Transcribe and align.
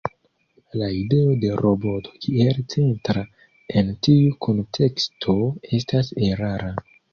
La 0.81 0.85
ideo 0.99 1.35
de 1.43 1.51
roboto 1.59 2.13
kiel 2.23 2.63
centra 2.77 3.23
en 3.83 3.93
tiu 4.09 4.33
kunteksto 4.49 5.39
estas 5.81 6.13
erara. 6.33 6.75